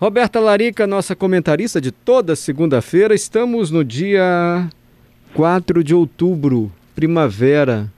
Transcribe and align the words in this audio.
Roberta 0.00 0.40
Larica, 0.40 0.88
nossa 0.88 1.14
comentarista 1.14 1.80
de 1.80 1.92
toda 1.92 2.34
segunda-feira. 2.34 3.14
Estamos 3.14 3.70
no 3.70 3.84
dia 3.84 4.68
4 5.34 5.84
de 5.84 5.94
outubro, 5.94 6.72
primavera. 6.96 7.88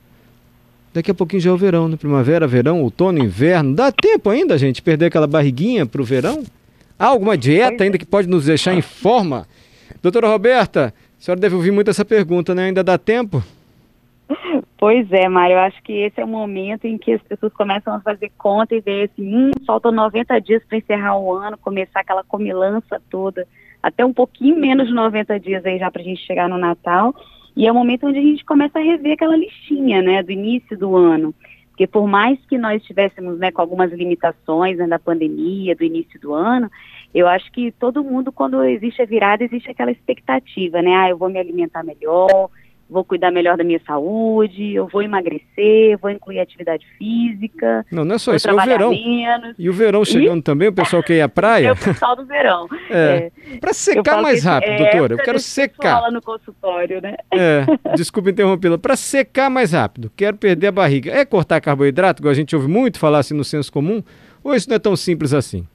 Daqui 0.92 1.10
a 1.10 1.14
pouquinho 1.14 1.40
já 1.40 1.48
é 1.48 1.52
o 1.54 1.56
verão, 1.56 1.88
né? 1.88 1.96
Primavera, 1.96 2.46
verão, 2.46 2.82
outono, 2.82 3.18
inverno. 3.18 3.74
Dá 3.74 3.90
tempo 3.90 4.28
ainda, 4.28 4.58
gente, 4.58 4.82
perder 4.82 5.06
aquela 5.06 5.26
barriguinha 5.26 5.86
pro 5.86 6.04
verão? 6.04 6.44
Há 6.98 7.06
alguma 7.06 7.34
dieta 7.34 7.82
ainda 7.82 7.96
que 7.96 8.04
pode 8.04 8.28
nos 8.28 8.44
deixar 8.44 8.74
em 8.74 8.82
forma? 8.82 9.48
Doutora 10.02 10.28
Roberta, 10.28 10.92
a 11.18 11.24
senhora 11.24 11.40
deve 11.40 11.54
ouvir 11.54 11.70
muito 11.70 11.88
essa 11.88 12.04
pergunta, 12.04 12.54
né? 12.54 12.66
Ainda 12.66 12.84
dá 12.84 12.98
tempo? 12.98 13.42
Pois 14.86 15.10
é, 15.10 15.28
Mário, 15.28 15.54
eu 15.54 15.58
acho 15.58 15.82
que 15.82 15.92
esse 15.92 16.20
é 16.20 16.24
o 16.24 16.28
momento 16.28 16.84
em 16.84 16.96
que 16.96 17.12
as 17.12 17.20
pessoas 17.20 17.52
começam 17.52 17.92
a 17.92 18.00
fazer 18.00 18.30
conta 18.38 18.72
e 18.72 18.80
ver 18.80 19.10
assim, 19.10 19.34
hum, 19.36 19.50
faltam 19.66 19.90
90 19.90 20.40
dias 20.40 20.62
para 20.64 20.78
encerrar 20.78 21.18
o 21.18 21.34
ano, 21.34 21.58
começar 21.58 21.98
aquela 21.98 22.22
comilança 22.22 23.02
toda, 23.10 23.48
até 23.82 24.04
um 24.04 24.12
pouquinho 24.12 24.56
menos 24.56 24.86
de 24.86 24.94
90 24.94 25.40
dias 25.40 25.66
aí 25.66 25.76
já 25.80 25.90
para 25.90 26.02
a 26.02 26.04
gente 26.04 26.24
chegar 26.24 26.48
no 26.48 26.56
Natal, 26.56 27.12
e 27.56 27.66
é 27.66 27.72
o 27.72 27.74
momento 27.74 28.06
onde 28.06 28.20
a 28.20 28.22
gente 28.22 28.44
começa 28.44 28.78
a 28.78 28.82
rever 28.82 29.14
aquela 29.14 29.36
listinha, 29.36 30.00
né, 30.00 30.22
do 30.22 30.30
início 30.30 30.78
do 30.78 30.94
ano, 30.94 31.34
porque 31.70 31.88
por 31.88 32.06
mais 32.06 32.38
que 32.46 32.56
nós 32.56 32.80
estivéssemos, 32.80 33.40
né, 33.40 33.50
com 33.50 33.62
algumas 33.62 33.90
limitações 33.90 34.78
né, 34.78 34.86
da 34.86 35.00
pandemia, 35.00 35.74
do 35.74 35.82
início 35.82 36.20
do 36.20 36.32
ano, 36.32 36.70
eu 37.12 37.26
acho 37.26 37.50
que 37.50 37.72
todo 37.72 38.04
mundo, 38.04 38.30
quando 38.30 38.62
existe 38.62 39.02
a 39.02 39.04
virada, 39.04 39.42
existe 39.42 39.68
aquela 39.68 39.90
expectativa, 39.90 40.80
né, 40.80 40.94
ah, 40.94 41.10
eu 41.10 41.18
vou 41.18 41.28
me 41.28 41.40
alimentar 41.40 41.82
melhor, 41.82 42.48
vou 42.88 43.04
cuidar 43.04 43.30
melhor 43.30 43.56
da 43.56 43.64
minha 43.64 43.80
saúde, 43.86 44.74
eu 44.74 44.86
vou 44.86 45.02
emagrecer, 45.02 45.98
vou 45.98 46.10
incluir 46.10 46.40
atividade 46.40 46.86
física. 46.96 47.84
Não, 47.90 48.04
não 48.04 48.14
é 48.14 48.18
só 48.18 48.34
isso, 48.34 48.48
é 48.48 48.52
o 48.52 48.64
verão. 48.64 48.90
Menos. 48.90 49.54
E 49.58 49.68
o 49.68 49.72
verão 49.72 50.04
chegando 50.04 50.40
e... 50.40 50.42
também, 50.42 50.68
o 50.68 50.72
pessoal 50.72 51.02
quer 51.02 51.14
ir 51.14 51.20
à 51.20 51.28
praia? 51.28 51.66
É 51.66 51.72
o 51.72 51.76
pessoal 51.76 52.14
do 52.14 52.24
verão. 52.24 52.68
É. 52.88 53.30
é. 53.52 53.58
Para 53.58 53.72
secar 53.72 54.22
mais 54.22 54.44
rápido, 54.44 54.70
é, 54.70 54.76
doutora, 54.76 55.14
eu 55.14 55.18
quero 55.18 55.38
secar. 55.38 55.96
Fala 55.96 56.10
no 56.10 56.22
consultório, 56.22 57.00
né? 57.00 57.16
É, 57.32 57.64
desculpa 57.96 58.30
interrompê-la. 58.30 58.78
Para 58.78 58.94
secar 58.94 59.50
mais 59.50 59.72
rápido, 59.72 60.10
quero 60.16 60.36
perder 60.36 60.68
a 60.68 60.72
barriga. 60.72 61.10
É 61.10 61.24
cortar 61.24 61.60
carboidrato, 61.60 62.22
igual 62.22 62.30
a 62.30 62.34
gente 62.34 62.54
ouve 62.54 62.68
muito 62.68 63.00
falar 63.00 63.18
assim 63.18 63.34
no 63.34 63.44
senso 63.44 63.72
comum, 63.72 64.02
ou 64.44 64.54
isso 64.54 64.68
não 64.68 64.76
é 64.76 64.78
tão 64.78 64.94
simples 64.94 65.34
assim? 65.34 65.66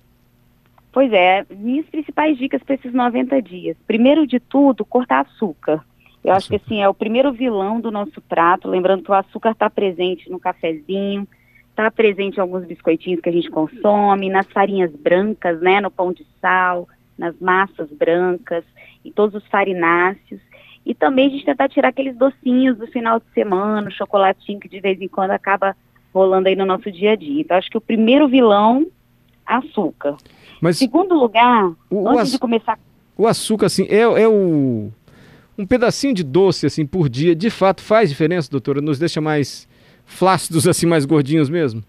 Pois 0.92 1.12
é, 1.14 1.46
minhas 1.50 1.86
principais 1.88 2.38
dicas 2.38 2.62
para 2.64 2.76
esses 2.76 2.94
90 2.94 3.42
dias. 3.42 3.78
Primeiro 3.88 4.28
de 4.28 4.40
tudo, 4.40 4.84
cortar 4.84 5.22
açúcar. 5.22 5.84
Eu 6.24 6.34
acho 6.34 6.48
que 6.48 6.56
assim, 6.56 6.82
é 6.82 6.88
o 6.88 6.94
primeiro 6.94 7.32
vilão 7.32 7.80
do 7.80 7.92
nosso 7.92 8.22
prato, 8.22 8.68
lembrando 8.68 9.04
que 9.04 9.12
o 9.12 9.16
açúcar 9.16 9.52
está 9.52 9.70
presente 9.70 10.30
no 10.30 10.40
cafezinho, 10.40 11.28
está 11.70 11.90
presente 11.90 12.38
em 12.38 12.42
alguns 12.42 12.66
biscoitinhos 12.66 13.22
que 13.22 13.30
a 13.30 13.32
gente 13.32 13.50
consome, 13.50 14.30
nas 14.30 14.46
farinhas 14.48 14.92
brancas, 14.92 15.60
né, 15.62 15.82
no 15.82 15.90
pão 15.90 16.14
de 16.14 16.26
sal, 16.40 16.88
nas 17.18 17.36
massas 17.40 17.90
brancas, 17.92 18.64
e 19.04 19.12
todos 19.12 19.42
os 19.42 19.50
farináceos. 19.50 20.40
E 20.86 20.94
também 20.94 21.28
a 21.28 21.30
gente 21.30 21.46
tentar 21.46 21.70
tirar 21.70 21.90
aqueles 21.90 22.16
docinhos 22.16 22.78
do 22.78 22.88
final 22.88 23.20
de 23.20 23.26
semana, 23.34 23.88
o 23.88 23.92
chocolatinho 23.92 24.60
que 24.60 24.70
de 24.70 24.80
vez 24.80 25.02
em 25.02 25.08
quando 25.08 25.32
acaba 25.32 25.76
rolando 26.14 26.50
aí 26.50 26.56
no 26.56 26.66
nosso 26.66 26.92
dia 26.92 27.12
a 27.12 27.16
dia. 27.16 27.42
Então 27.42 27.58
acho 27.58 27.70
que 27.70 27.78
o 27.78 27.82
primeiro 27.82 28.28
vilão, 28.28 28.86
açúcar. 29.46 30.18
Mas 30.60 30.78
Segundo 30.78 31.16
lugar, 31.16 31.72
o, 31.90 32.08
antes 32.08 32.30
o 32.30 32.34
de 32.34 32.40
começar... 32.40 32.78
O 33.18 33.28
açúcar, 33.28 33.68
assim, 33.68 33.86
é, 33.90 34.02
é 34.02 34.28
o 34.28 34.92
um 35.58 35.66
pedacinho 35.66 36.14
de 36.14 36.24
doce 36.24 36.66
assim 36.66 36.86
por 36.86 37.10
dia, 37.10 37.36
de 37.36 37.50
fato 37.50 37.82
faz 37.82 38.10
diferença, 38.10 38.50
doutora? 38.50 38.82
Nos 38.82 39.00
deixa 39.00 39.22
mais 39.22 39.68
flácidos 40.06 40.68
assim, 40.68 40.86
mais 40.86 41.06
gordinhos 41.06 41.50
mesmo? 41.50 41.84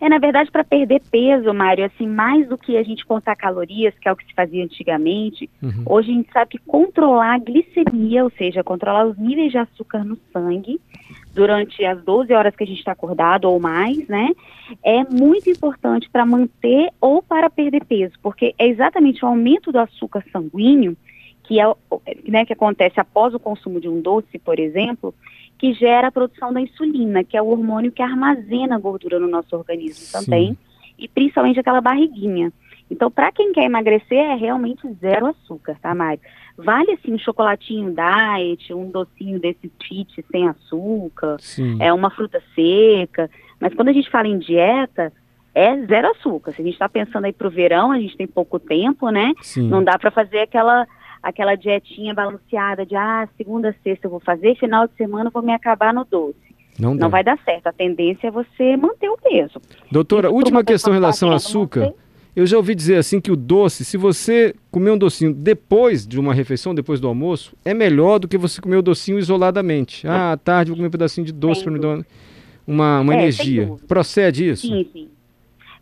É, 0.00 0.08
na 0.08 0.18
verdade, 0.18 0.50
para 0.50 0.64
perder 0.64 1.00
peso, 1.10 1.52
Mário, 1.54 1.84
assim, 1.84 2.06
mais 2.06 2.46
do 2.46 2.58
que 2.58 2.76
a 2.76 2.82
gente 2.82 3.06
contar 3.06 3.34
calorias, 3.36 3.94
que 3.98 4.06
é 4.06 4.12
o 4.12 4.16
que 4.16 4.26
se 4.26 4.34
fazia 4.34 4.62
antigamente, 4.62 5.48
uhum. 5.62 5.82
hoje 5.86 6.10
a 6.10 6.14
gente 6.14 6.32
sabe 6.32 6.50
que 6.50 6.58
controlar 6.58 7.34
a 7.34 7.38
glicemia, 7.38 8.22
ou 8.22 8.30
seja, 8.36 8.62
controlar 8.62 9.06
os 9.06 9.16
níveis 9.16 9.50
de 9.50 9.56
açúcar 9.56 10.04
no 10.04 10.18
sangue, 10.30 10.78
durante 11.32 11.82
as 11.84 12.02
12 12.02 12.34
horas 12.34 12.54
que 12.54 12.64
a 12.64 12.66
gente 12.66 12.80
está 12.80 12.92
acordado 12.92 13.46
ou 13.46 13.58
mais, 13.58 14.06
né, 14.06 14.30
é 14.84 15.04
muito 15.04 15.48
importante 15.48 16.08
para 16.10 16.26
manter 16.26 16.90
ou 17.00 17.22
para 17.22 17.48
perder 17.48 17.84
peso, 17.84 18.12
porque 18.22 18.54
é 18.58 18.66
exatamente 18.66 19.24
o 19.24 19.28
aumento 19.28 19.72
do 19.72 19.78
açúcar 19.78 20.22
sanguíneo 20.30 20.96
que 21.44 21.60
é 21.60 21.74
né, 22.26 22.44
que 22.44 22.52
acontece 22.52 22.98
após 22.98 23.34
o 23.34 23.38
consumo 23.38 23.80
de 23.80 23.88
um 23.88 24.00
doce, 24.00 24.38
por 24.38 24.58
exemplo, 24.58 25.14
que 25.58 25.72
gera 25.74 26.08
a 26.08 26.12
produção 26.12 26.52
da 26.52 26.60
insulina, 26.60 27.22
que 27.22 27.36
é 27.36 27.42
o 27.42 27.48
hormônio 27.48 27.92
que 27.92 28.02
armazena 28.02 28.74
a 28.74 28.78
gordura 28.78 29.20
no 29.20 29.28
nosso 29.28 29.54
organismo 29.54 30.04
Sim. 30.06 30.24
também, 30.24 30.58
e 30.98 31.06
principalmente 31.06 31.60
aquela 31.60 31.80
barriguinha. 31.80 32.52
Então, 32.90 33.10
para 33.10 33.32
quem 33.32 33.52
quer 33.52 33.64
emagrecer, 33.64 34.18
é 34.18 34.34
realmente 34.34 34.86
zero 35.00 35.26
açúcar, 35.26 35.76
tá, 35.80 35.94
Mário? 35.94 36.20
Vale, 36.56 36.92
assim, 36.92 37.12
um 37.12 37.18
chocolatinho 37.18 37.94
diet, 37.94 38.72
um 38.72 38.90
docinho 38.90 39.40
desse 39.40 39.70
fit 39.82 40.24
sem 40.30 40.48
açúcar, 40.48 41.36
Sim. 41.40 41.76
é 41.80 41.92
uma 41.92 42.10
fruta 42.10 42.42
seca, 42.54 43.30
mas 43.58 43.74
quando 43.74 43.88
a 43.88 43.92
gente 43.92 44.10
fala 44.10 44.28
em 44.28 44.38
dieta, 44.38 45.12
é 45.54 45.76
zero 45.86 46.10
açúcar. 46.10 46.52
Se 46.52 46.60
a 46.60 46.64
gente 46.64 46.74
está 46.74 46.88
pensando 46.88 47.24
aí 47.24 47.32
para 47.32 47.46
o 47.46 47.50
verão, 47.50 47.92
a 47.92 47.98
gente 47.98 48.16
tem 48.16 48.26
pouco 48.26 48.58
tempo, 48.58 49.08
né? 49.10 49.32
Sim. 49.40 49.68
Não 49.68 49.82
dá 49.82 49.98
para 49.98 50.10
fazer 50.10 50.40
aquela 50.40 50.86
aquela 51.24 51.54
dietinha 51.54 52.14
balanceada 52.14 52.84
de 52.84 52.94
ah, 52.94 53.26
segunda, 53.36 53.74
sexta 53.82 54.06
eu 54.06 54.10
vou 54.10 54.20
fazer, 54.20 54.54
final 54.56 54.86
de 54.86 54.94
semana 54.94 55.28
eu 55.28 55.32
vou 55.32 55.42
me 55.42 55.52
acabar 55.52 55.92
no 55.92 56.04
doce. 56.04 56.36
Não, 56.78 56.94
não 56.94 57.08
vai 57.08 57.24
dar 57.24 57.38
certo. 57.44 57.68
A 57.68 57.72
tendência 57.72 58.28
é 58.28 58.30
você 58.30 58.76
manter 58.76 59.08
o 59.08 59.16
peso. 59.16 59.60
Doutora, 59.90 60.28
Isso 60.28 60.36
última 60.36 60.62
questão 60.62 60.92
em 60.92 60.96
relação 60.96 61.30
ao 61.30 61.36
açúcar. 61.36 61.80
Manter... 61.80 61.96
Eu 62.36 62.46
já 62.46 62.56
ouvi 62.56 62.74
dizer 62.74 62.96
assim 62.96 63.20
que 63.20 63.30
o 63.30 63.36
doce, 63.36 63.84
se 63.84 63.96
você 63.96 64.54
comer 64.70 64.90
um 64.90 64.98
docinho 64.98 65.32
depois 65.32 66.04
de 66.04 66.18
uma 66.18 66.34
refeição, 66.34 66.74
depois 66.74 66.98
do 66.98 67.06
almoço, 67.06 67.56
é 67.64 67.72
melhor 67.72 68.18
do 68.18 68.26
que 68.26 68.36
você 68.36 68.60
comer 68.60 68.76
o 68.76 68.82
docinho 68.82 69.20
isoladamente. 69.20 70.06
Ah, 70.06 70.32
à 70.32 70.36
tarde 70.36 70.72
vou 70.72 70.76
comer 70.76 70.88
um 70.88 70.90
pedacinho 70.90 71.24
de 71.24 71.32
doce 71.32 71.62
para 71.62 71.72
me 71.72 71.78
dar 71.78 72.04
uma, 72.66 73.00
uma 73.00 73.14
é, 73.14 73.18
energia. 73.18 73.72
Procede 73.86 74.48
isso? 74.48 74.66
Sim, 74.66 74.84
sim. 74.92 75.08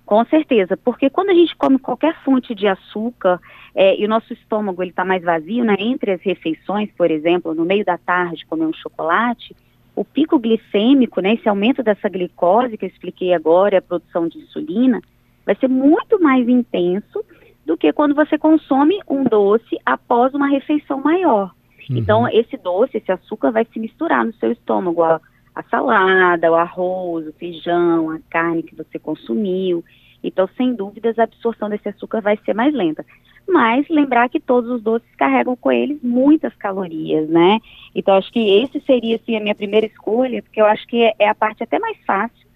Com 0.04 0.24
certeza, 0.24 0.76
porque 0.76 1.08
quando 1.08 1.30
a 1.30 1.34
gente 1.34 1.56
come 1.56 1.78
qualquer 1.78 2.14
fonte 2.24 2.54
de 2.54 2.66
açúcar 2.66 3.40
é, 3.74 3.98
e 3.98 4.04
o 4.04 4.08
nosso 4.08 4.32
estômago 4.32 4.82
ele 4.82 4.90
está 4.90 5.04
mais 5.04 5.22
vazio, 5.22 5.64
né, 5.64 5.76
entre 5.78 6.12
as 6.12 6.20
refeições, 6.20 6.90
por 6.96 7.10
exemplo, 7.10 7.54
no 7.54 7.64
meio 7.64 7.84
da 7.84 7.96
tarde 7.96 8.44
comer 8.46 8.66
um 8.66 8.72
chocolate, 8.74 9.54
o 9.94 10.04
pico 10.04 10.38
glicêmico, 10.38 11.20
né, 11.20 11.34
esse 11.34 11.48
aumento 11.48 11.82
dessa 11.82 12.08
glicose 12.08 12.76
que 12.76 12.84
eu 12.84 12.88
expliquei 12.88 13.32
agora, 13.32 13.78
a 13.78 13.82
produção 13.82 14.26
de 14.26 14.38
insulina, 14.38 15.00
vai 15.46 15.54
ser 15.56 15.68
muito 15.68 16.20
mais 16.20 16.48
intenso 16.48 17.24
do 17.64 17.76
que 17.76 17.92
quando 17.92 18.14
você 18.14 18.36
consome 18.36 19.00
um 19.08 19.22
doce 19.22 19.78
após 19.86 20.34
uma 20.34 20.48
refeição 20.48 21.00
maior. 21.00 21.52
Uhum. 21.88 21.96
Então, 21.96 22.28
esse 22.28 22.56
doce, 22.56 22.98
esse 22.98 23.10
açúcar 23.12 23.50
vai 23.50 23.64
se 23.72 23.78
misturar 23.78 24.24
no 24.24 24.34
seu 24.34 24.52
estômago, 24.52 25.02
a, 25.02 25.20
a 25.54 25.62
salada, 25.64 26.50
o 26.50 26.54
arroz, 26.54 27.26
o 27.26 27.32
feijão, 27.32 28.10
a 28.10 28.18
carne 28.30 28.62
que 28.62 28.74
você 28.74 28.98
consumiu. 28.98 29.84
Então, 30.22 30.48
sem 30.56 30.74
dúvidas, 30.74 31.18
a 31.18 31.24
absorção 31.24 31.68
desse 31.68 31.88
açúcar 31.88 32.20
vai 32.20 32.38
ser 32.44 32.54
mais 32.54 32.72
lenta. 32.72 33.04
Mas 33.46 33.88
lembrar 33.88 34.28
que 34.28 34.38
todos 34.38 34.70
os 34.70 34.82
doces 34.82 35.08
carregam 35.16 35.56
com 35.56 35.70
eles 35.72 35.98
muitas 36.02 36.54
calorias, 36.54 37.28
né? 37.28 37.60
Então, 37.94 38.14
acho 38.14 38.32
que 38.32 38.62
esse 38.62 38.80
seria, 38.80 39.16
assim, 39.16 39.36
a 39.36 39.40
minha 39.40 39.54
primeira 39.54 39.86
escolha, 39.86 40.42
porque 40.42 40.60
eu 40.60 40.66
acho 40.66 40.86
que 40.86 41.12
é, 41.18 41.28
a 41.28 41.34
parte 41.34 41.62
até 41.62 41.78
mais 41.78 41.98
fácil, 42.06 42.46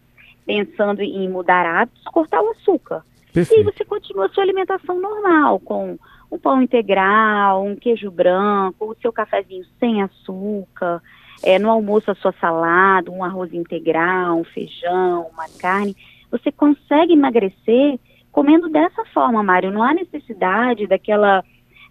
pensando 0.46 1.02
em 1.02 1.28
mudar 1.28 1.66
hábitos, 1.66 2.04
cortar 2.04 2.40
o 2.40 2.50
açúcar. 2.50 3.04
Perfeito. 3.32 3.60
E 3.60 3.64
você 3.64 3.84
continua 3.84 4.26
a 4.26 4.28
sua 4.28 4.44
alimentação 4.44 4.98
normal, 5.00 5.58
com 5.58 5.98
um 6.30 6.38
pão 6.38 6.62
integral, 6.62 7.64
um 7.64 7.76
queijo 7.76 8.10
branco, 8.10 8.92
o 8.92 8.96
seu 9.02 9.12
cafezinho 9.12 9.64
sem 9.78 10.02
açúcar, 10.02 11.02
é, 11.42 11.58
no 11.58 11.70
almoço 11.70 12.10
a 12.10 12.14
sua 12.14 12.32
salada, 12.40 13.10
um 13.10 13.22
arroz 13.22 13.52
integral, 13.52 14.38
um 14.38 14.44
feijão, 14.44 15.28
uma 15.32 15.46
carne 15.60 15.96
você 16.30 16.50
consegue 16.50 17.12
emagrecer 17.12 17.98
comendo 18.30 18.68
dessa 18.68 19.04
forma, 19.06 19.42
Mário. 19.42 19.70
Não 19.70 19.82
há 19.82 19.94
necessidade 19.94 20.86
daquela 20.86 21.44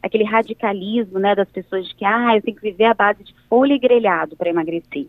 aquele 0.03 0.23
radicalismo, 0.23 1.17
né, 1.17 1.33
das 1.33 1.49
pessoas 1.49 1.87
de 1.87 1.95
que 1.95 2.05
ah, 2.05 2.35
eu 2.35 2.41
tenho 2.41 2.55
que 2.55 2.61
viver 2.61 2.85
à 2.85 2.93
base 2.93 3.23
de 3.23 3.33
folha 3.49 3.73
e 3.73 3.79
grelhado 3.79 4.35
para 4.35 4.51
emagrecer, 4.51 5.07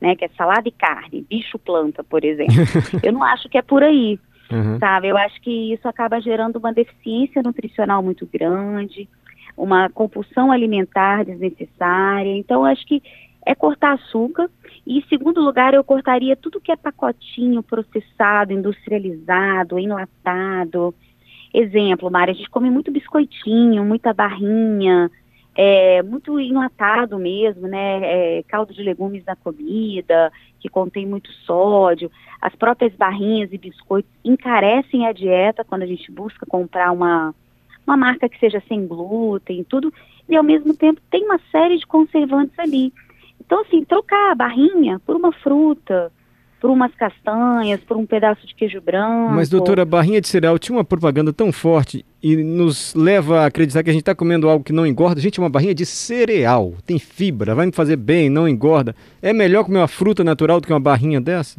né, 0.00 0.16
que 0.16 0.24
é 0.24 0.28
salada 0.28 0.66
e 0.66 0.72
carne, 0.72 1.26
bicho 1.28 1.58
planta, 1.58 2.02
por 2.02 2.24
exemplo. 2.24 2.54
eu 3.04 3.12
não 3.12 3.22
acho 3.22 3.46
que 3.50 3.58
é 3.58 3.62
por 3.62 3.82
aí, 3.82 4.18
uhum. 4.50 4.78
sabe? 4.78 5.08
Eu 5.08 5.18
acho 5.18 5.38
que 5.42 5.74
isso 5.74 5.86
acaba 5.86 6.18
gerando 6.18 6.56
uma 6.56 6.72
deficiência 6.72 7.42
nutricional 7.42 8.02
muito 8.02 8.26
grande, 8.26 9.06
uma 9.54 9.90
compulsão 9.90 10.50
alimentar 10.50 11.26
desnecessária. 11.26 12.34
Então, 12.34 12.60
eu 12.60 12.72
acho 12.72 12.86
que 12.86 13.02
é 13.48 13.54
cortar 13.54 13.94
açúcar. 13.94 14.50
E, 14.86 14.98
em 14.98 15.02
segundo 15.08 15.40
lugar, 15.40 15.72
eu 15.72 15.82
cortaria 15.82 16.36
tudo 16.36 16.60
que 16.60 16.70
é 16.70 16.76
pacotinho, 16.76 17.62
processado, 17.62 18.52
industrializado, 18.52 19.78
enlatado. 19.78 20.94
Exemplo, 21.52 22.10
Mari, 22.10 22.32
a 22.32 22.34
gente 22.34 22.50
come 22.50 22.70
muito 22.70 22.92
biscoitinho, 22.92 23.82
muita 23.86 24.12
barrinha, 24.12 25.10
é, 25.56 26.02
muito 26.02 26.38
enlatado 26.38 27.18
mesmo, 27.18 27.66
né? 27.66 28.00
É, 28.02 28.42
caldo 28.42 28.74
de 28.74 28.82
legumes 28.82 29.24
na 29.24 29.34
comida, 29.34 30.30
que 30.60 30.68
contém 30.68 31.06
muito 31.06 31.32
sódio. 31.46 32.10
As 32.42 32.54
próprias 32.54 32.94
barrinhas 32.94 33.50
e 33.50 33.56
biscoitos 33.56 34.12
encarecem 34.22 35.06
a 35.06 35.12
dieta 35.12 35.64
quando 35.64 35.84
a 35.84 35.86
gente 35.86 36.12
busca 36.12 36.44
comprar 36.44 36.92
uma, 36.92 37.34
uma 37.86 37.96
marca 37.96 38.28
que 38.28 38.38
seja 38.38 38.62
sem 38.68 38.86
glúten, 38.86 39.64
tudo. 39.64 39.90
E 40.28 40.36
ao 40.36 40.44
mesmo 40.44 40.76
tempo 40.76 41.00
tem 41.10 41.24
uma 41.24 41.40
série 41.50 41.78
de 41.78 41.86
conservantes 41.86 42.58
ali. 42.58 42.92
Então, 43.48 43.62
assim, 43.62 43.82
trocar 43.82 44.32
a 44.32 44.34
barrinha 44.34 45.00
por 45.06 45.16
uma 45.16 45.32
fruta, 45.32 46.12
por 46.60 46.68
umas 46.68 46.94
castanhas, 46.94 47.80
por 47.80 47.96
um 47.96 48.04
pedaço 48.04 48.46
de 48.46 48.54
queijo 48.54 48.78
branco. 48.78 49.32
Mas, 49.32 49.48
doutora, 49.48 49.82
a 49.82 49.86
barrinha 49.86 50.20
de 50.20 50.28
cereal 50.28 50.58
tinha 50.58 50.76
uma 50.76 50.84
propaganda 50.84 51.32
tão 51.32 51.50
forte 51.50 52.04
e 52.22 52.36
nos 52.36 52.94
leva 52.94 53.40
a 53.40 53.46
acreditar 53.46 53.82
que 53.82 53.88
a 53.88 53.92
gente 53.94 54.02
está 54.02 54.14
comendo 54.14 54.50
algo 54.50 54.62
que 54.62 54.72
não 54.72 54.86
engorda. 54.86 55.18
Gente, 55.18 55.40
é 55.40 55.42
uma 55.42 55.48
barrinha 55.48 55.74
de 55.74 55.86
cereal, 55.86 56.74
tem 56.84 56.98
fibra, 56.98 57.54
vai 57.54 57.64
me 57.64 57.72
fazer 57.72 57.96
bem, 57.96 58.28
não 58.28 58.46
engorda. 58.46 58.94
É 59.22 59.32
melhor 59.32 59.64
comer 59.64 59.78
uma 59.78 59.88
fruta 59.88 60.22
natural 60.22 60.60
do 60.60 60.66
que 60.66 60.72
uma 60.74 60.78
barrinha 60.78 61.18
dessa? 61.18 61.58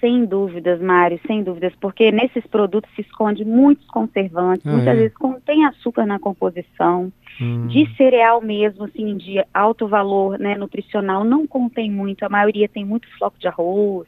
Sem 0.00 0.24
dúvidas, 0.24 0.80
Mário, 0.80 1.20
sem 1.26 1.42
dúvidas, 1.42 1.74
porque 1.78 2.10
nesses 2.10 2.46
produtos 2.46 2.90
se 2.96 3.02
esconde 3.02 3.44
muitos 3.44 3.86
conservantes, 3.88 4.66
ah, 4.66 4.70
muitas 4.70 4.88
é? 4.88 4.94
vezes 4.94 5.14
contém 5.18 5.66
açúcar 5.66 6.06
na 6.06 6.18
composição, 6.18 7.12
hum. 7.40 7.66
de 7.66 7.88
cereal 7.96 8.40
mesmo, 8.40 8.84
assim, 8.84 9.16
de 9.16 9.44
alto 9.52 9.88
valor 9.88 10.38
né, 10.38 10.56
nutricional, 10.56 11.24
não 11.24 11.46
contém 11.46 11.90
muito, 11.90 12.24
a 12.24 12.28
maioria 12.28 12.68
tem 12.68 12.84
muito 12.84 13.08
floco 13.16 13.38
de 13.38 13.48
arroz, 13.48 14.06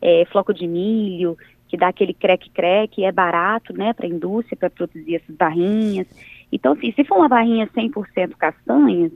é, 0.00 0.24
floco 0.30 0.54
de 0.54 0.66
milho, 0.66 1.36
que 1.68 1.76
dá 1.76 1.88
aquele 1.88 2.12
creque-creque, 2.12 3.04
é 3.04 3.12
barato, 3.12 3.72
né, 3.72 3.92
para 3.92 4.06
a 4.06 4.10
indústria, 4.10 4.56
para 4.56 4.70
produzir 4.70 5.16
essas 5.16 5.36
barrinhas. 5.36 6.06
Então, 6.50 6.72
assim, 6.72 6.92
se 6.92 7.04
for 7.04 7.18
uma 7.18 7.28
barrinha 7.28 7.68
100% 7.68 8.36
castanhas, 8.36 9.12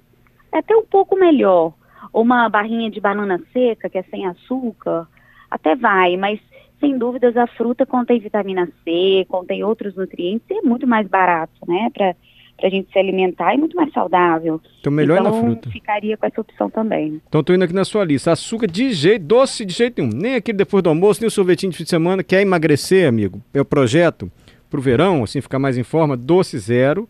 é 0.52 0.58
até 0.58 0.76
um 0.76 0.84
pouco 0.84 1.16
melhor. 1.16 1.74
Ou 2.12 2.22
uma 2.22 2.48
barrinha 2.48 2.88
de 2.90 3.00
banana 3.00 3.40
seca, 3.52 3.88
que 3.88 3.98
é 3.98 4.02
sem 4.04 4.26
açúcar, 4.26 5.08
até 5.50 5.74
vai, 5.74 6.16
mas 6.16 6.38
sem 6.78 6.96
dúvidas 6.96 7.36
a 7.36 7.46
fruta 7.46 7.84
contém 7.84 8.20
vitamina 8.20 8.68
C, 8.84 9.26
contém 9.28 9.64
outros 9.64 9.96
nutrientes 9.96 10.48
e 10.48 10.54
é 10.54 10.62
muito 10.62 10.86
mais 10.86 11.08
barato, 11.08 11.54
né, 11.66 11.90
para 11.92 12.14
para 12.56 12.68
a 12.68 12.70
gente 12.70 12.90
se 12.92 12.98
alimentar 12.98 13.54
e 13.54 13.58
muito 13.58 13.76
mais 13.76 13.92
saudável. 13.92 14.60
Então 14.80 14.92
melhor 14.92 15.20
então, 15.20 15.32
na 15.32 15.40
fruta. 15.40 15.70
ficaria 15.70 16.16
com 16.16 16.26
essa 16.26 16.40
opção 16.40 16.70
também. 16.70 17.20
Então 17.28 17.40
estou 17.40 17.54
indo 17.54 17.64
aqui 17.64 17.74
na 17.74 17.84
sua 17.84 18.04
lista. 18.04 18.32
Açúcar 18.32 18.66
de 18.66 18.92
jeito, 18.92 19.24
doce 19.24 19.64
de 19.64 19.72
jeito 19.72 20.00
nenhum. 20.00 20.12
Nem 20.14 20.34
aquele 20.34 20.58
depois 20.58 20.82
do 20.82 20.88
almoço, 20.88 21.20
nem 21.20 21.28
o 21.28 21.30
sorvetinho 21.30 21.72
de 21.72 21.78
fim 21.78 21.84
de 21.84 21.90
semana. 21.90 22.22
Quer 22.22 22.42
emagrecer, 22.42 23.08
amigo? 23.08 23.42
É 23.52 23.60
o 23.60 23.64
projeto 23.64 24.30
para 24.70 24.78
o 24.78 24.82
verão, 24.82 25.22
assim, 25.22 25.40
ficar 25.40 25.58
mais 25.58 25.78
em 25.78 25.84
forma. 25.84 26.16
Doce 26.16 26.58
zero. 26.58 27.08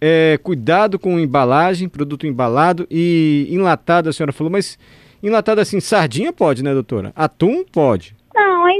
É, 0.00 0.38
cuidado 0.42 0.98
com 0.98 1.18
embalagem, 1.18 1.88
produto 1.88 2.26
embalado 2.26 2.86
e 2.90 3.48
enlatado, 3.50 4.08
a 4.08 4.12
senhora 4.12 4.32
falou, 4.32 4.50
mas 4.50 4.78
enlatado 5.22 5.60
assim, 5.60 5.80
sardinha 5.80 6.32
pode, 6.32 6.62
né, 6.62 6.72
doutora? 6.72 7.12
Atum 7.14 7.64
pode. 7.64 8.15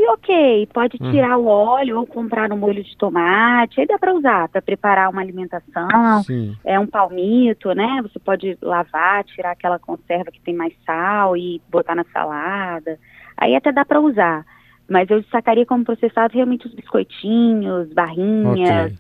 Aí 0.07 0.13
ok, 0.13 0.69
pode 0.73 0.97
hum. 1.01 1.11
tirar 1.11 1.37
o 1.37 1.47
óleo 1.47 1.99
ou 1.99 2.07
comprar 2.07 2.53
um 2.53 2.57
molho 2.57 2.83
de 2.83 2.97
tomate, 2.97 3.81
aí 3.81 3.87
dá 3.87 3.99
para 3.99 4.15
usar 4.15 4.49
para 4.49 4.63
preparar 4.63 5.11
uma 5.11 5.21
alimentação, 5.21 6.23
Sim. 6.25 6.57
é 6.65 6.79
um 6.79 6.87
palmito, 6.87 7.73
né? 7.73 8.01
Você 8.03 8.19
pode 8.19 8.57
lavar, 8.63 9.25
tirar 9.25 9.51
aquela 9.51 9.79
conserva 9.79 10.31
que 10.31 10.41
tem 10.41 10.55
mais 10.55 10.73
sal 10.85 11.37
e 11.37 11.61
botar 11.69 11.95
na 11.95 12.05
salada. 12.13 12.99
Aí 13.37 13.55
até 13.57 13.73
dá 13.73 13.85
para 13.85 14.01
usar. 14.01 14.45
Mas 14.89 15.11
eu 15.11 15.21
destacaria 15.21 15.67
como 15.67 15.85
processado 15.85 16.33
realmente 16.33 16.67
os 16.67 16.75
biscoitinhos, 16.75 17.93
barrinhas, 17.93 18.93
okay. 18.93 18.99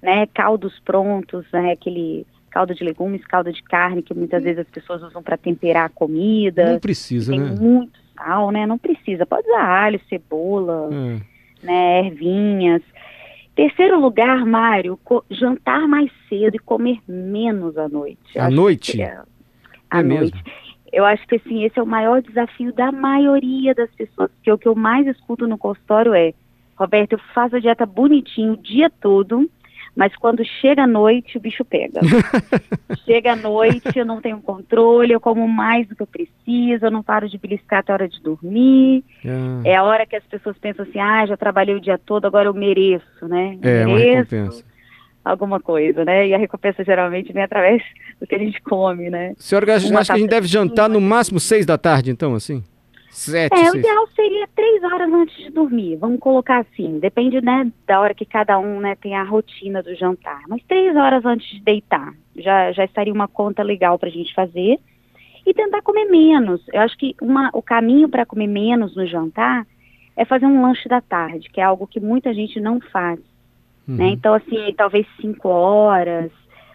né, 0.00 0.26
caldos 0.32 0.78
prontos, 0.84 1.44
né, 1.52 1.72
aquele 1.72 2.24
caldo 2.48 2.72
de 2.72 2.84
legumes, 2.84 3.26
caldo 3.26 3.52
de 3.52 3.62
carne 3.64 4.00
que 4.00 4.14
muitas 4.14 4.44
vezes 4.44 4.60
as 4.60 4.68
pessoas 4.68 5.02
usam 5.02 5.20
para 5.20 5.36
temperar 5.36 5.86
a 5.86 5.88
comida. 5.88 6.72
Não 6.72 6.78
precisa, 6.78 7.32
tem 7.32 7.40
né? 7.40 7.56
Muito 7.58 8.03
sal, 8.16 8.50
né? 8.50 8.66
Não 8.66 8.78
precisa. 8.78 9.26
Pode 9.26 9.46
usar 9.48 9.64
alho, 9.64 10.00
cebola, 10.08 10.88
hum. 10.90 11.20
né? 11.62 12.06
Ervinhas. 12.06 12.82
Terceiro 13.54 14.00
lugar, 14.00 14.44
Mário, 14.44 14.98
jantar 15.30 15.86
mais 15.86 16.10
cedo 16.28 16.56
e 16.56 16.58
comer 16.58 16.98
menos 17.06 17.78
à 17.78 17.88
noite. 17.88 18.36
À 18.36 18.50
noite? 18.50 19.00
É, 19.00 19.20
à 19.88 20.00
é 20.00 20.02
noite. 20.02 20.34
Mesmo? 20.34 20.64
Eu 20.92 21.04
acho 21.04 21.26
que 21.26 21.36
assim, 21.36 21.64
esse 21.64 21.78
é 21.78 21.82
o 21.82 21.86
maior 21.86 22.22
desafio 22.22 22.72
da 22.72 22.92
maioria 22.92 23.74
das 23.74 23.90
pessoas, 23.90 24.30
porque 24.30 24.50
o 24.50 24.58
que 24.58 24.68
eu 24.68 24.74
mais 24.74 25.06
escuto 25.06 25.46
no 25.46 25.58
consultório 25.58 26.14
é, 26.14 26.32
Roberto, 26.76 27.12
eu 27.12 27.20
faço 27.34 27.56
a 27.56 27.60
dieta 27.60 27.86
bonitinho 27.86 28.52
o 28.52 28.56
dia 28.56 28.90
todo, 29.00 29.48
mas 29.96 30.14
quando 30.16 30.44
chega 30.44 30.82
a 30.82 30.86
noite, 30.86 31.36
o 31.36 31.40
bicho 31.40 31.64
pega. 31.64 32.00
chega 32.96 33.32
a 33.32 33.36
noite, 33.36 33.96
eu 33.96 34.04
não 34.04 34.20
tenho 34.20 34.40
controle, 34.40 35.12
eu 35.12 35.20
como 35.20 35.46
mais 35.48 35.86
do 35.86 35.94
que 35.94 36.02
eu 36.02 36.06
preciso, 36.06 36.86
eu 36.86 36.90
não 36.90 37.02
paro 37.02 37.28
de 37.28 37.38
beliscar 37.38 37.80
até 37.80 37.92
a 37.92 37.94
hora 37.94 38.08
de 38.08 38.20
dormir. 38.20 39.04
Ah. 39.24 39.62
É 39.64 39.76
a 39.76 39.82
hora 39.82 40.06
que 40.06 40.16
as 40.16 40.24
pessoas 40.24 40.56
pensam 40.58 40.84
assim, 40.84 40.98
ah, 40.98 41.26
já 41.26 41.36
trabalhei 41.36 41.74
o 41.74 41.80
dia 41.80 41.98
todo, 41.98 42.26
agora 42.26 42.48
eu 42.48 42.54
mereço, 42.54 43.26
né? 43.28 43.58
É, 43.62 43.84
mereço 43.84 43.88
uma 43.88 43.98
recompensa. 43.98 44.64
Alguma 45.24 45.58
coisa, 45.58 46.04
né? 46.04 46.28
E 46.28 46.34
a 46.34 46.38
recompensa 46.38 46.84
geralmente 46.84 47.32
vem 47.32 47.42
através 47.42 47.82
do 48.20 48.26
que 48.26 48.34
a 48.34 48.38
gente 48.38 48.60
come, 48.60 49.08
né? 49.08 49.32
Senhora, 49.38 49.74
acha 49.74 49.88
que 49.88 50.12
a 50.12 50.18
gente 50.18 50.28
deve 50.28 50.46
jantar 50.46 50.88
no 50.88 51.00
máximo 51.00 51.40
seis 51.40 51.64
da 51.64 51.78
tarde, 51.78 52.10
então, 52.10 52.34
assim? 52.34 52.62
Sete, 53.14 53.54
é, 53.54 53.70
o 53.70 53.76
ideal 53.76 54.08
seria 54.08 54.48
três 54.56 54.82
horas 54.82 55.12
antes 55.12 55.36
de 55.36 55.50
dormir. 55.50 55.96
Vamos 55.96 56.18
colocar 56.18 56.58
assim. 56.58 56.98
Depende, 56.98 57.40
né, 57.40 57.70
da 57.86 58.00
hora 58.00 58.12
que 58.12 58.24
cada 58.24 58.58
um, 58.58 58.80
né, 58.80 58.96
tem 58.96 59.14
a 59.14 59.22
rotina 59.22 59.80
do 59.84 59.94
jantar. 59.94 60.42
Mas 60.48 60.64
três 60.64 60.96
horas 60.96 61.24
antes 61.24 61.48
de 61.48 61.60
deitar 61.60 62.12
já, 62.36 62.72
já 62.72 62.84
estaria 62.84 63.12
uma 63.12 63.28
conta 63.28 63.62
legal 63.62 64.00
para 64.00 64.08
a 64.08 64.12
gente 64.12 64.34
fazer. 64.34 64.80
E 65.46 65.54
tentar 65.54 65.80
comer 65.82 66.06
menos. 66.06 66.60
Eu 66.72 66.80
acho 66.80 66.96
que 66.98 67.14
uma, 67.22 67.50
o 67.52 67.62
caminho 67.62 68.08
para 68.08 68.26
comer 68.26 68.48
menos 68.48 68.96
no 68.96 69.06
jantar 69.06 69.64
é 70.16 70.24
fazer 70.24 70.46
um 70.46 70.62
lanche 70.62 70.88
da 70.88 71.00
tarde, 71.00 71.50
que 71.50 71.60
é 71.60 71.64
algo 71.64 71.86
que 71.86 72.00
muita 72.00 72.34
gente 72.34 72.58
não 72.58 72.80
faz. 72.80 73.20
Né? 73.20 73.24
Uhum. 73.86 73.96
Né? 73.96 74.08
Então, 74.08 74.34
assim, 74.34 74.74
talvez 74.76 75.06
cinco 75.20 75.48
horas, 75.48 76.32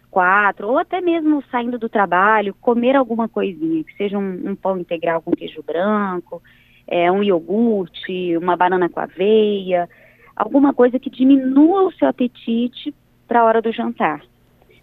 quatro, 0.10 0.68
ou 0.68 0.78
até 0.78 1.02
mesmo 1.02 1.44
saindo 1.52 1.78
do 1.78 1.90
trabalho, 1.90 2.56
comer 2.60 2.96
alguma 2.96 3.28
coisinha, 3.28 3.84
que 3.84 3.96
seja 3.96 4.18
um, 4.18 4.50
um 4.52 4.56
pão 4.56 4.78
integral 4.78 5.22
com 5.22 5.32
queijo 5.32 5.64
branco, 5.64 6.42
é, 6.88 7.12
um 7.12 7.24
iogurte, 7.24 8.36
uma 8.38 8.58
banana 8.58 8.90
com 8.90 9.00
aveia, 9.00 9.88
alguma 10.36 10.74
coisa 10.74 11.00
que 11.00 11.10
diminua 11.10 11.84
o 11.84 11.92
seu 11.92 12.08
apetite 12.08 12.94
para 13.28 13.42
a 13.42 13.44
hora 13.44 13.62
do 13.62 13.72
jantar. 13.72 14.22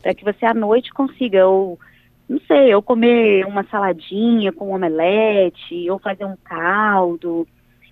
Para 0.02 0.14
que 0.14 0.24
você 0.24 0.46
à 0.46 0.54
noite 0.54 0.92
consiga, 0.92 1.48
ou, 1.48 1.78
não 2.28 2.38
sei, 2.46 2.72
ou 2.74 2.80
comer 2.80 3.44
uma 3.46 3.64
saladinha 3.64 4.52
com 4.52 4.70
omelete, 4.70 5.90
ou 5.90 5.98
fazer 5.98 6.24
um 6.24 6.36
caldo, 6.44 7.46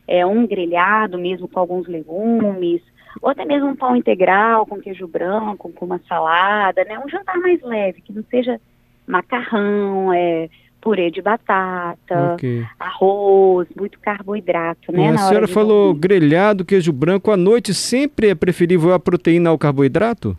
é, 0.07 0.25
um 0.25 0.47
grelhado 0.47 1.19
mesmo 1.19 1.49
com 1.49 1.59
alguns 1.59 1.89
legumes, 1.89 2.83
ou 3.21 3.31
até 3.31 3.45
mesmo 3.45 3.69
um 3.69 3.77
pão 3.77 3.97
integral 3.97 4.67
com 4.67 4.81
queijo 4.81 5.07
branco, 5.07 5.73
com 5.73 5.85
uma 5.85 6.01
salada, 6.09 6.85
né? 6.85 6.99
Um 6.99 7.09
jantar 7.09 7.39
mais 7.39 7.61
leve, 7.63 8.01
que 8.01 8.13
não 8.13 8.25
seja 8.31 8.61
macarrão, 9.07 10.13
é, 10.13 10.49
purê 10.85 11.11
de 11.11 11.23
batata, 11.23 12.35
okay. 12.35 12.63
arroz, 12.79 13.67
muito 13.75 13.99
carboidrato, 13.99 14.93
né? 14.93 15.09
a 15.09 15.17
senhora 15.17 15.49
falou 15.49 15.95
dormir. 15.95 16.01
grelhado, 16.01 16.65
queijo 16.65 16.93
branco. 16.93 17.31
À 17.31 17.37
noite 17.39 17.73
sempre 17.73 18.29
é 18.29 18.35
preferível 18.35 18.93
a 18.93 19.01
proteína 19.01 19.49
ao 19.49 19.59
carboidrato? 19.59 20.37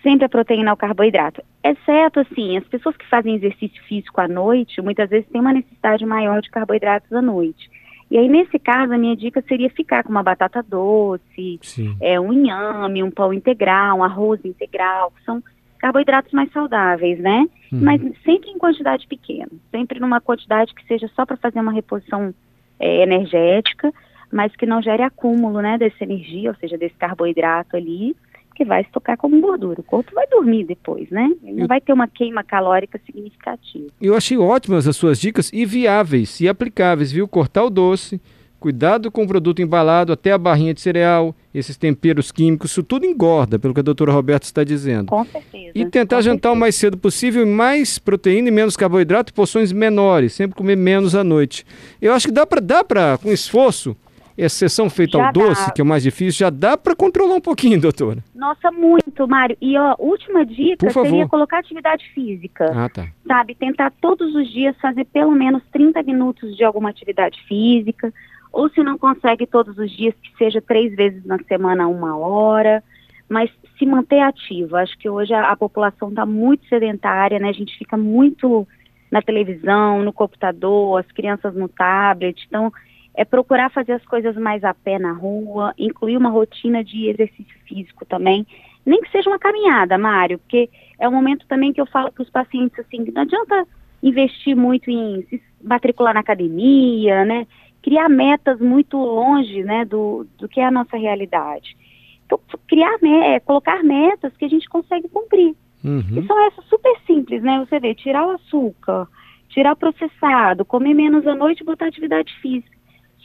Sempre 0.00 0.26
a 0.26 0.28
proteína 0.28 0.70
ao 0.70 0.76
carboidrato. 0.76 1.42
Exceto, 1.64 2.20
assim, 2.20 2.56
as 2.56 2.64
pessoas 2.68 2.96
que 2.96 3.08
fazem 3.08 3.34
exercício 3.34 3.82
físico 3.88 4.20
à 4.20 4.28
noite, 4.28 4.80
muitas 4.80 5.10
vezes 5.10 5.28
têm 5.28 5.40
uma 5.40 5.52
necessidade 5.52 6.06
maior 6.06 6.40
de 6.40 6.48
carboidratos 6.48 7.12
à 7.12 7.20
noite. 7.20 7.68
E 8.10 8.16
aí, 8.16 8.28
nesse 8.28 8.58
caso, 8.58 8.92
a 8.92 8.98
minha 8.98 9.16
dica 9.16 9.42
seria 9.48 9.68
ficar 9.70 10.04
com 10.04 10.10
uma 10.10 10.22
batata 10.22 10.62
doce, 10.62 11.58
é, 12.00 12.20
um 12.20 12.32
inhame, 12.32 13.02
um 13.02 13.10
pão 13.10 13.32
integral, 13.32 13.98
um 13.98 14.04
arroz 14.04 14.44
integral, 14.44 15.10
que 15.10 15.24
são 15.24 15.42
carboidratos 15.78 16.32
mais 16.32 16.50
saudáveis, 16.52 17.18
né? 17.18 17.48
Uhum. 17.72 17.80
Mas 17.82 18.00
sempre 18.24 18.50
em 18.50 18.58
quantidade 18.58 19.06
pequena, 19.06 19.50
sempre 19.70 19.98
numa 19.98 20.20
quantidade 20.20 20.74
que 20.74 20.86
seja 20.86 21.08
só 21.14 21.26
para 21.26 21.36
fazer 21.36 21.60
uma 21.60 21.72
reposição 21.72 22.32
é, 22.78 23.02
energética, 23.02 23.92
mas 24.32 24.54
que 24.54 24.66
não 24.66 24.82
gere 24.82 25.02
acúmulo, 25.02 25.60
né, 25.60 25.78
dessa 25.78 26.02
energia, 26.02 26.50
ou 26.50 26.56
seja, 26.56 26.76
desse 26.76 26.96
carboidrato 26.96 27.76
ali, 27.76 28.16
que 28.56 28.64
vai 28.64 28.80
estocar 28.80 29.18
como 29.18 29.38
gordura. 29.40 29.80
O 29.80 29.84
corpo 29.84 30.10
vai 30.14 30.26
dormir 30.26 30.64
depois, 30.64 31.10
né? 31.10 31.30
Não 31.42 31.64
eu... 31.64 31.66
vai 31.68 31.80
ter 31.80 31.92
uma 31.92 32.08
queima 32.08 32.42
calórica 32.42 32.98
significativa. 33.04 33.88
Eu 34.00 34.16
achei 34.16 34.38
ótimas 34.38 34.88
as 34.88 34.96
suas 34.96 35.20
dicas 35.20 35.50
e 35.52 35.66
viáveis 35.66 36.40
e 36.40 36.48
aplicáveis, 36.48 37.12
viu? 37.12 37.28
Cortar 37.28 37.64
o 37.64 37.70
doce, 37.70 38.18
cuidado 38.58 39.10
com 39.10 39.24
o 39.24 39.28
produto 39.28 39.60
embalado, 39.60 40.10
até 40.10 40.32
a 40.32 40.38
barrinha 40.38 40.72
de 40.72 40.80
cereal, 40.80 41.34
esses 41.54 41.76
temperos 41.76 42.32
químicos, 42.32 42.70
isso 42.70 42.82
tudo 42.82 43.04
engorda, 43.04 43.58
pelo 43.58 43.74
que 43.74 43.80
a 43.80 43.82
doutora 43.82 44.10
Roberta 44.10 44.46
está 44.46 44.64
dizendo. 44.64 45.08
Com 45.08 45.24
certeza. 45.26 45.72
E 45.74 45.84
tentar 45.84 46.22
jantar 46.22 46.48
certeza. 46.48 46.52
o 46.52 46.56
mais 46.56 46.74
cedo 46.74 46.96
possível, 46.96 47.46
mais 47.46 47.98
proteína 47.98 48.48
e 48.48 48.50
menos 48.50 48.74
carboidrato, 48.74 49.34
porções 49.34 49.70
menores, 49.70 50.32
sempre 50.32 50.56
comer 50.56 50.76
menos 50.76 51.14
à 51.14 51.22
noite. 51.22 51.64
Eu 52.00 52.14
acho 52.14 52.26
que 52.26 52.32
dá 52.32 52.46
para, 52.46 52.60
dá 52.60 52.82
para 52.82 53.18
com 53.18 53.30
esforço, 53.30 53.94
exceção 54.36 54.90
feita 54.90 55.18
já 55.18 55.26
ao 55.26 55.32
doce, 55.32 55.66
dá. 55.66 55.72
que 55.72 55.80
é 55.80 55.84
o 55.84 55.86
mais 55.86 56.02
difícil, 56.02 56.40
já 56.40 56.50
dá 56.50 56.76
para 56.76 56.94
controlar 56.94 57.36
um 57.36 57.40
pouquinho, 57.40 57.80
doutora? 57.80 58.22
Nossa, 58.34 58.70
muito, 58.70 59.26
Mário. 59.26 59.56
E 59.60 59.76
a 59.76 59.94
última 59.98 60.44
dica 60.44 60.90
seria 60.90 61.26
colocar 61.26 61.58
atividade 61.58 62.08
física. 62.14 62.66
Ah, 62.74 62.88
tá. 62.88 63.06
Sabe, 63.26 63.54
tentar 63.54 63.92
todos 64.00 64.34
os 64.34 64.50
dias 64.50 64.76
fazer 64.80 65.04
pelo 65.06 65.32
menos 65.32 65.62
30 65.72 66.02
minutos 66.02 66.56
de 66.56 66.64
alguma 66.64 66.90
atividade 66.90 67.40
física, 67.48 68.12
ou 68.52 68.68
se 68.70 68.82
não 68.82 68.98
consegue 68.98 69.46
todos 69.46 69.76
os 69.78 69.90
dias, 69.90 70.14
que 70.22 70.36
seja 70.36 70.60
três 70.60 70.94
vezes 70.94 71.24
na 71.24 71.38
semana, 71.44 71.88
uma 71.88 72.16
hora, 72.16 72.82
mas 73.28 73.50
se 73.78 73.86
manter 73.86 74.20
ativa. 74.20 74.80
Acho 74.80 74.96
que 74.98 75.08
hoje 75.08 75.32
a, 75.34 75.50
a 75.50 75.56
população 75.56 76.08
está 76.10 76.24
muito 76.24 76.66
sedentária, 76.68 77.38
né? 77.38 77.48
A 77.48 77.52
gente 77.52 77.76
fica 77.76 77.96
muito 77.96 78.66
na 79.10 79.22
televisão, 79.22 80.02
no 80.02 80.12
computador, 80.12 81.00
as 81.00 81.10
crianças 81.12 81.54
no 81.54 81.68
tablet. 81.68 82.44
Então, 82.46 82.72
é 83.16 83.24
procurar 83.24 83.70
fazer 83.70 83.92
as 83.92 84.04
coisas 84.04 84.36
mais 84.36 84.62
a 84.62 84.74
pé 84.74 84.98
na 84.98 85.12
rua, 85.12 85.74
incluir 85.78 86.16
uma 86.16 86.28
rotina 86.28 86.84
de 86.84 87.08
exercício 87.08 87.58
físico 87.66 88.04
também, 88.04 88.46
nem 88.84 89.00
que 89.00 89.10
seja 89.10 89.30
uma 89.30 89.38
caminhada, 89.38 89.96
Mário, 89.96 90.38
porque 90.38 90.68
é 91.00 91.08
um 91.08 91.12
momento 91.12 91.46
também 91.48 91.72
que 91.72 91.80
eu 91.80 91.86
falo 91.86 92.12
para 92.12 92.22
os 92.22 92.30
pacientes 92.30 92.78
assim, 92.78 93.04
não 93.12 93.22
adianta 93.22 93.66
investir 94.02 94.54
muito 94.54 94.90
em 94.90 95.22
se 95.28 95.42
matricular 95.62 96.14
na 96.14 96.20
academia, 96.20 97.24
né? 97.24 97.46
Criar 97.82 98.08
metas 98.08 98.60
muito 98.60 98.96
longe, 98.96 99.62
né, 99.64 99.84
do, 99.84 100.26
do 100.38 100.48
que 100.48 100.60
é 100.60 100.66
a 100.66 100.70
nossa 100.70 100.96
realidade. 100.96 101.76
Então, 102.24 102.38
criar, 102.68 102.98
é, 103.02 103.40
colocar 103.40 103.82
metas 103.82 104.36
que 104.36 104.44
a 104.44 104.48
gente 104.48 104.68
consegue 104.68 105.08
cumprir. 105.08 105.54
Uhum. 105.82 106.18
E 106.18 106.26
são 106.26 106.46
essas 106.46 106.64
super 106.66 106.94
simples, 107.06 107.42
né? 107.42 107.64
Você 107.64 107.78
vê, 107.78 107.94
tirar 107.94 108.26
o 108.26 108.32
açúcar, 108.32 109.08
tirar 109.48 109.72
o 109.72 109.76
processado, 109.76 110.64
comer 110.64 110.94
menos 110.94 111.26
à 111.26 111.34
noite 111.34 111.60
e 111.60 111.64
botar 111.64 111.86
atividade 111.86 112.32
física. 112.40 112.76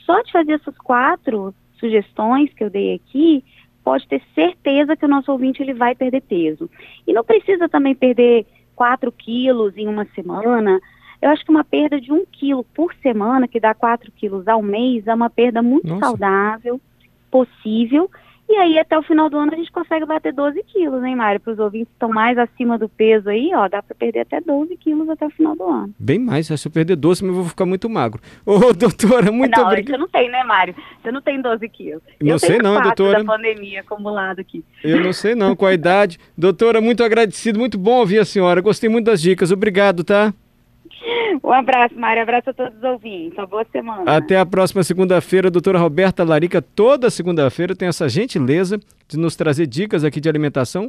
Só 0.04 0.22
de 0.22 0.32
fazer 0.32 0.52
essas 0.52 0.76
quatro 0.78 1.54
sugestões 1.78 2.52
que 2.54 2.62
eu 2.64 2.70
dei 2.70 2.94
aqui, 2.94 3.44
pode 3.82 4.06
ter 4.06 4.22
certeza 4.34 4.96
que 4.96 5.04
o 5.04 5.08
nosso 5.08 5.32
ouvinte 5.32 5.62
ele 5.62 5.74
vai 5.74 5.94
perder 5.94 6.22
peso. 6.22 6.70
E 7.06 7.12
não 7.12 7.24
precisa 7.24 7.68
também 7.68 7.94
perder 7.94 8.46
4 8.76 9.10
quilos 9.12 9.76
em 9.76 9.88
uma 9.88 10.04
semana. 10.14 10.80
Eu 11.20 11.30
acho 11.30 11.44
que 11.44 11.50
uma 11.50 11.64
perda 11.64 12.00
de 12.00 12.12
um 12.12 12.24
quilo 12.24 12.64
por 12.74 12.94
semana, 13.02 13.48
que 13.48 13.60
dá 13.60 13.74
4 13.74 14.10
quilos 14.12 14.46
ao 14.48 14.62
mês, 14.62 15.06
é 15.06 15.14
uma 15.14 15.30
perda 15.30 15.62
muito 15.62 15.88
Nossa. 15.88 16.06
saudável, 16.06 16.80
possível 17.30 18.10
e 18.52 18.56
aí, 18.56 18.78
até 18.78 18.98
o 18.98 19.02
final 19.02 19.30
do 19.30 19.38
ano, 19.38 19.54
a 19.54 19.56
gente 19.56 19.72
consegue 19.72 20.04
bater 20.04 20.30
12 20.30 20.62
quilos, 20.64 21.02
hein, 21.02 21.16
Mário? 21.16 21.40
Para 21.40 21.54
os 21.54 21.58
ouvintes 21.58 21.88
que 21.88 21.94
estão 21.94 22.10
mais 22.10 22.36
acima 22.36 22.78
do 22.78 22.86
peso 22.86 23.30
aí, 23.30 23.50
ó, 23.54 23.66
dá 23.66 23.82
para 23.82 23.94
perder 23.94 24.20
até 24.20 24.42
12 24.42 24.76
quilos 24.76 25.08
até 25.08 25.24
o 25.26 25.30
final 25.30 25.56
do 25.56 25.64
ano. 25.64 25.94
Bem 25.98 26.18
mais, 26.18 26.48
se 26.48 26.68
eu 26.68 26.70
perder 26.70 26.96
12, 26.96 27.24
eu 27.24 27.32
vou 27.32 27.44
ficar 27.46 27.64
muito 27.64 27.88
magro. 27.88 28.20
Ô, 28.44 28.72
doutora, 28.76 29.32
muito 29.32 29.56
não, 29.58 29.66
obrigado. 29.66 29.92
Você 29.92 29.96
não 29.96 30.08
tem, 30.08 30.30
né, 30.30 30.44
Mário? 30.44 30.74
Você 31.02 31.10
não 31.10 31.22
tem 31.22 31.40
12 31.40 31.66
quilos. 31.70 32.02
Não 32.20 32.32
eu 32.32 32.38
sei 32.38 32.58
não, 32.58 32.78
doutora. 32.82 33.20
da 33.20 33.24
pandemia 33.24 33.80
acumulado 33.80 34.40
aqui. 34.40 34.62
Eu 34.84 35.00
não 35.02 35.14
sei 35.14 35.34
não, 35.34 35.56
com 35.56 35.64
a 35.64 35.72
idade. 35.72 36.18
Doutora, 36.36 36.80
muito 36.80 37.02
agradecido, 37.02 37.58
muito 37.58 37.78
bom 37.78 38.00
ouvir 38.00 38.18
a 38.18 38.24
senhora. 38.24 38.60
Gostei 38.60 38.90
muito 38.90 39.06
das 39.06 39.22
dicas. 39.22 39.50
Obrigado, 39.50 40.04
tá? 40.04 40.34
Um 41.42 41.52
abraço, 41.52 41.94
Mário. 41.98 42.22
Abraço 42.22 42.50
a 42.50 42.52
todos 42.52 42.78
os 42.78 42.84
ouvintes. 42.84 43.36
Uma 43.36 43.46
boa 43.46 43.66
semana. 43.72 44.16
Até 44.16 44.38
a 44.38 44.46
próxima 44.46 44.82
segunda-feira. 44.84 45.50
Doutora 45.50 45.78
Roberta 45.78 46.22
Larica, 46.22 46.62
toda 46.62 47.10
segunda-feira 47.10 47.74
tem 47.74 47.88
essa 47.88 48.08
gentileza 48.08 48.78
de 49.08 49.18
nos 49.18 49.34
trazer 49.34 49.66
dicas 49.66 50.04
aqui 50.04 50.20
de 50.20 50.28
alimentação, 50.28 50.88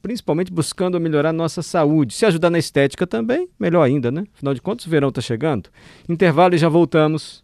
principalmente 0.00 0.52
buscando 0.52 1.00
melhorar 1.00 1.32
nossa 1.32 1.62
saúde. 1.62 2.14
Se 2.14 2.24
ajudar 2.24 2.50
na 2.50 2.58
estética 2.58 3.06
também, 3.06 3.48
melhor 3.58 3.82
ainda, 3.82 4.10
né? 4.10 4.24
Afinal 4.34 4.54
de 4.54 4.62
contas, 4.62 4.86
o 4.86 4.90
verão 4.90 5.08
está 5.08 5.20
chegando. 5.20 5.68
Intervalo 6.08 6.54
e 6.54 6.58
já 6.58 6.68
voltamos. 6.68 7.41